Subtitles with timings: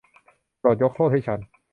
[0.59, 1.39] โปรดยกโทษให้ฉัน.